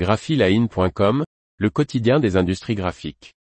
graphiline.com, 0.00 1.24
le 1.58 1.68
quotidien 1.68 2.20
des 2.20 2.38
industries 2.38 2.74
graphiques. 2.74 3.34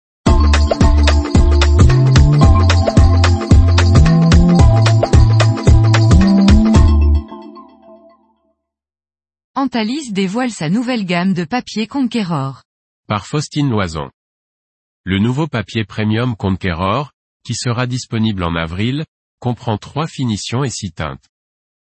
Antalis 9.54 10.10
dévoile 10.10 10.50
sa 10.50 10.68
nouvelle 10.68 11.04
gamme 11.04 11.32
de 11.32 11.44
papier 11.44 11.86
Conqueror. 11.86 12.64
Par 13.06 13.28
Faustine 13.28 13.70
Loison. 13.70 14.10
Le 15.04 15.20
nouveau 15.20 15.46
papier 15.46 15.84
premium 15.84 16.34
Conqueror, 16.34 17.12
qui 17.44 17.54
sera 17.54 17.86
disponible 17.86 18.42
en 18.42 18.56
avril, 18.56 19.04
comprend 19.38 19.78
trois 19.78 20.08
finitions 20.08 20.64
et 20.64 20.70
six 20.70 20.90
teintes. 20.90 21.28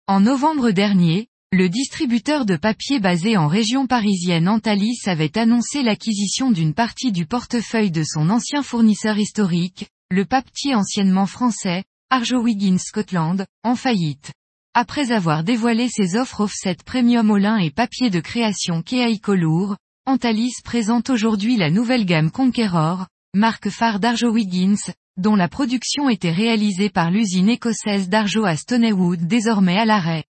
En 0.07 0.21
novembre 0.21 0.71
dernier, 0.71 1.29
le 1.55 1.69
distributeur 1.69 2.47
de 2.47 2.57
papier 2.57 2.99
basé 2.99 3.37
en 3.37 3.47
région 3.47 3.87
parisienne 3.87 4.49
Antalis 4.49 4.99
avait 5.07 5.39
annoncé 5.39 5.85
l'acquisition 5.85 6.51
d'une 6.51 6.75
partie 6.75 7.13
du 7.13 7.27
portefeuille 7.27 7.93
de 7.93 8.03
son 8.03 8.29
ancien 8.29 8.65
fournisseur 8.65 9.17
historique, 9.19 9.87
le 10.11 10.25
papetier 10.25 10.75
anciennement 10.75 11.27
français, 11.27 11.85
Arjo 12.11 12.41
Wiggins 12.41 12.79
Scotland, 12.79 13.47
en 13.63 13.77
faillite. 13.77 14.33
Après 14.75 15.13
avoir 15.13 15.45
dévoilé 15.45 15.89
ses 15.89 16.17
offres 16.17 16.41
offset 16.41 16.77
premium 16.85 17.31
au 17.31 17.37
lin 17.37 17.59
et 17.59 17.71
papier 17.71 18.11
de 18.11 18.19
création 18.19 18.83
lourd, 19.29 19.77
Antalis 20.07 20.55
présente 20.65 21.09
aujourd'hui 21.09 21.57
la 21.57 21.71
nouvelle 21.71 22.05
gamme 22.05 22.33
Conqueror, 22.33 23.07
marque 23.33 23.69
phare 23.69 24.01
d'Arjo 24.01 24.33
Wiggins, 24.33 24.91
dont 25.17 25.37
la 25.37 25.47
production 25.47 26.09
était 26.09 26.33
réalisée 26.33 26.91
par 26.91 27.13
l'usine 27.13 27.49
écossaise 27.49 28.09
d'Arjo 28.09 28.45
à 28.45 28.57
Stoneywood 28.57 29.29
désormais 29.29 29.79
à 29.79 29.85
l'arrêt. 29.85 30.25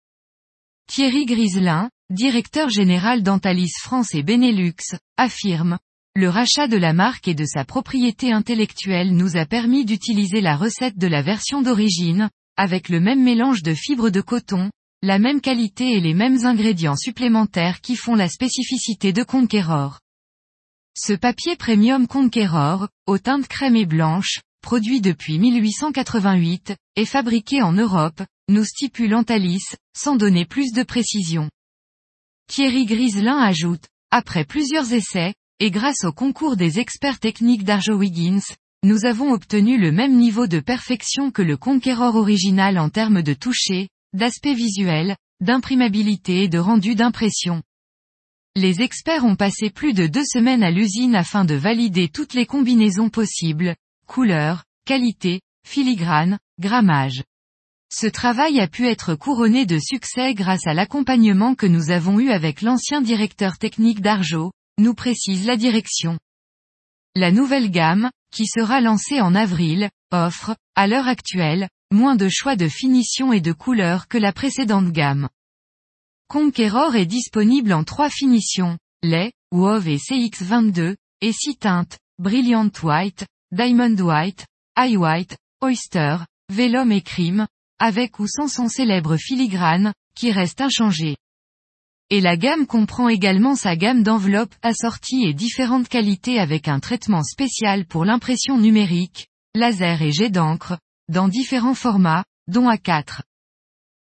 Thierry 0.87 1.25
Griselin, 1.25 1.89
directeur 2.09 2.69
général 2.69 3.23
d'Antalis 3.23 3.71
France 3.81 4.13
et 4.13 4.21
Benelux, 4.21 4.75
affirme, 5.17 5.79
le 6.15 6.29
rachat 6.29 6.67
de 6.67 6.77
la 6.77 6.93
marque 6.93 7.27
et 7.27 7.33
de 7.33 7.45
sa 7.45 7.65
propriété 7.65 8.31
intellectuelle 8.31 9.15
nous 9.15 9.35
a 9.35 9.45
permis 9.45 9.85
d'utiliser 9.85 10.41
la 10.41 10.55
recette 10.55 10.97
de 10.97 11.07
la 11.07 11.21
version 11.23 11.61
d'origine, 11.61 12.29
avec 12.57 12.89
le 12.89 12.99
même 12.99 13.23
mélange 13.23 13.63
de 13.63 13.73
fibres 13.73 14.11
de 14.11 14.21
coton, 14.21 14.69
la 15.01 15.17
même 15.17 15.41
qualité 15.41 15.93
et 15.93 16.01
les 16.01 16.13
mêmes 16.13 16.45
ingrédients 16.45 16.95
supplémentaires 16.95 17.81
qui 17.81 17.95
font 17.95 18.15
la 18.15 18.29
spécificité 18.29 19.11
de 19.11 19.23
Conqueror. 19.23 19.99
Ce 20.95 21.13
papier 21.13 21.55
premium 21.55 22.07
Conqueror, 22.07 22.87
aux 23.07 23.17
teintes 23.17 23.47
crème 23.47 23.75
et 23.75 23.87
blanche, 23.87 24.41
produit 24.63 25.01
depuis 25.01 25.37
1888, 25.37 26.73
est 26.95 27.05
fabriqué 27.05 27.61
en 27.61 27.73
Europe, 27.73 28.23
nous 28.49 28.63
stipule 28.63 29.13
Antalis, 29.13 29.75
sans 29.95 30.15
donner 30.15 30.45
plus 30.45 30.71
de 30.71 30.83
précision. 30.83 31.51
Thierry 32.47 32.85
Griselin 32.85 33.37
ajoute, 33.37 33.83
après 34.09 34.45
plusieurs 34.45 34.93
essais, 34.93 35.35
et 35.59 35.69
grâce 35.69 36.05
au 36.05 36.13
concours 36.13 36.55
des 36.55 36.79
experts 36.79 37.19
techniques 37.19 37.65
d'Arjo 37.65 37.93
Wiggins, 37.93 38.41
nous 38.83 39.05
avons 39.05 39.31
obtenu 39.33 39.77
le 39.77 39.91
même 39.91 40.17
niveau 40.17 40.47
de 40.47 40.59
perfection 40.59 41.29
que 41.29 41.41
le 41.41 41.57
Conqueror 41.57 42.15
original 42.15 42.79
en 42.79 42.89
termes 42.89 43.21
de 43.21 43.33
toucher, 43.33 43.89
d'aspect 44.13 44.53
visuel, 44.53 45.17
d'imprimabilité 45.41 46.43
et 46.43 46.47
de 46.47 46.57
rendu 46.57 46.95
d'impression. 46.95 47.61
Les 48.55 48.81
experts 48.81 49.25
ont 49.25 49.35
passé 49.35 49.69
plus 49.69 49.93
de 49.93 50.07
deux 50.07 50.25
semaines 50.25 50.63
à 50.63 50.71
l'usine 50.71 51.15
afin 51.15 51.43
de 51.43 51.55
valider 51.55 52.07
toutes 52.07 52.33
les 52.33 52.45
combinaisons 52.45 53.09
possibles, 53.09 53.75
couleurs, 54.13 54.63
qualité, 54.85 55.41
filigrane, 55.67 56.37
grammage. 56.59 57.23
Ce 57.91 58.05
travail 58.05 58.59
a 58.59 58.67
pu 58.67 58.87
être 58.87 59.15
couronné 59.15 59.65
de 59.65 59.79
succès 59.79 60.35
grâce 60.35 60.67
à 60.67 60.75
l'accompagnement 60.75 61.55
que 61.55 61.65
nous 61.65 61.89
avons 61.89 62.19
eu 62.19 62.29
avec 62.29 62.61
l'ancien 62.61 63.01
directeur 63.01 63.57
technique 63.57 64.01
d'Arjo, 64.01 64.51
nous 64.77 64.93
précise 64.93 65.47
la 65.47 65.57
direction. 65.57 66.19
La 67.15 67.31
nouvelle 67.31 67.71
gamme, 67.71 68.11
qui 68.31 68.45
sera 68.45 68.81
lancée 68.81 69.19
en 69.19 69.33
avril, 69.33 69.89
offre, 70.11 70.55
à 70.75 70.85
l'heure 70.85 71.07
actuelle, 71.07 71.67
moins 71.91 72.15
de 72.15 72.29
choix 72.29 72.55
de 72.55 72.67
finition 72.67 73.33
et 73.33 73.41
de 73.41 73.51
couleurs 73.51 74.07
que 74.07 74.19
la 74.19 74.31
précédente 74.31 74.91
gamme. 74.91 75.27
Conqueror 76.27 76.95
est 76.95 77.07
disponible 77.07 77.73
en 77.73 77.83
trois 77.83 78.11
finitions, 78.11 78.77
lait, 79.01 79.33
WOV 79.51 79.87
et 79.87 79.97
CX22, 79.97 80.97
et 81.21 81.31
six 81.31 81.55
teintes, 81.55 81.97
Brilliant 82.19 82.69
White, 82.83 83.25
Diamond 83.53 83.95
White, 83.99 84.47
High 84.79 84.97
White, 84.97 85.37
Oyster, 85.61 86.17
Vellum 86.51 86.91
et 86.91 87.03
Cream, 87.03 87.45
avec 87.77 88.17
ou 88.17 88.25
sans 88.25 88.47
son 88.47 88.67
célèbre 88.67 89.15
filigrane, 89.15 89.93
qui 90.15 90.31
reste 90.31 90.59
inchangé. 90.59 91.17
Et 92.09 92.19
la 92.19 92.35
gamme 92.35 92.65
comprend 92.65 93.09
également 93.09 93.55
sa 93.55 93.75
gamme 93.75 94.01
d'enveloppes 94.01 94.55
assorties 94.63 95.25
et 95.25 95.35
différentes 95.35 95.87
qualités 95.87 96.39
avec 96.39 96.67
un 96.67 96.79
traitement 96.79 97.21
spécial 97.21 97.85
pour 97.85 98.05
l'impression 98.05 98.57
numérique, 98.57 99.27
laser 99.53 100.01
et 100.01 100.11
jet 100.11 100.31
d'encre, 100.31 100.79
dans 101.07 101.27
différents 101.27 101.75
formats, 101.75 102.25
dont 102.47 102.71
A4. 102.71 103.21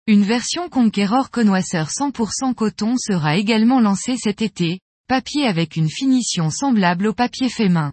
Une 0.06 0.22
version 0.22 0.68
Conqueror 0.68 1.32
connoisseur 1.32 1.88
100% 1.88 2.54
coton 2.54 2.94
sera 2.96 3.36
également 3.36 3.80
lancée 3.80 4.16
cet 4.16 4.40
été, 4.40 4.78
papier 5.08 5.48
avec 5.48 5.74
une 5.74 5.90
finition 5.90 6.48
semblable 6.50 7.08
au 7.08 7.12
papier 7.12 7.48
fait 7.48 7.68
main. 7.68 7.92